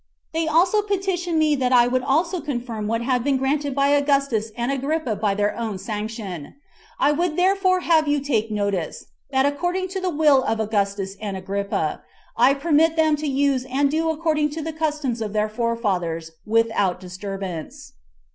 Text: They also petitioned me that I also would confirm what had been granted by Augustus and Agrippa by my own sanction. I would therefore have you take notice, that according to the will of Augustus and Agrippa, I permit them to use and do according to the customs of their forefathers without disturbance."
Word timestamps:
They 0.33 0.47
also 0.47 0.81
petitioned 0.81 1.37
me 1.37 1.53
that 1.57 1.71
I 1.71 1.85
also 1.87 2.37
would 2.37 2.45
confirm 2.47 2.87
what 2.87 3.03
had 3.03 3.23
been 3.23 3.37
granted 3.37 3.75
by 3.75 3.89
Augustus 3.89 4.51
and 4.57 4.71
Agrippa 4.71 5.15
by 5.15 5.35
my 5.35 5.53
own 5.53 5.77
sanction. 5.77 6.55
I 6.99 7.11
would 7.11 7.35
therefore 7.35 7.81
have 7.81 8.07
you 8.07 8.19
take 8.19 8.49
notice, 8.49 9.05
that 9.29 9.45
according 9.45 9.89
to 9.89 10.01
the 10.01 10.09
will 10.09 10.41
of 10.41 10.59
Augustus 10.59 11.17
and 11.21 11.37
Agrippa, 11.37 12.01
I 12.35 12.55
permit 12.55 12.95
them 12.95 13.15
to 13.17 13.27
use 13.27 13.63
and 13.65 13.91
do 13.91 14.09
according 14.09 14.49
to 14.57 14.63
the 14.63 14.73
customs 14.73 15.21
of 15.21 15.33
their 15.33 15.47
forefathers 15.47 16.31
without 16.47 16.99
disturbance." 16.99 17.93